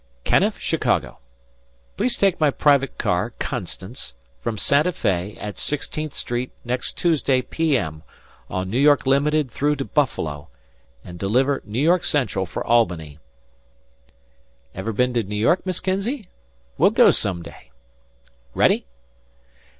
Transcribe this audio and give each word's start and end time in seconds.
_Canniff, 0.25 0.57
Chicago. 0.57 1.19
Please 1.95 2.17
take 2.17 2.39
my 2.39 2.49
private 2.49 2.97
car 2.97 3.33
'Constance' 3.37 4.15
from 4.39 4.57
Santa 4.57 4.91
Fe 4.91 5.37
at 5.39 5.59
Sixteenth 5.59 6.13
Street 6.13 6.51
next 6.65 6.97
Tuesday 6.97 7.43
p. 7.43 7.77
m. 7.77 8.01
on 8.49 8.73
N. 8.73 8.83
Y. 8.83 8.95
Limited 9.05 9.51
through 9.51 9.75
to 9.75 9.85
Buffalo 9.85 10.49
and 11.05 11.19
deliver 11.19 11.61
N. 11.71 11.85
Y. 11.87 11.99
C. 12.01 12.25
for 12.45 12.65
Albany._ 12.65 13.19
Ever 14.73 14.91
bin 14.91 15.13
to 15.13 15.19
N' 15.19 15.29
York, 15.33 15.63
Miss 15.67 15.79
Kinzey? 15.79 16.29
We'll 16.79 16.89
go 16.89 17.11
some 17.11 17.43
day. 17.43 17.69
Ready? 18.55 18.87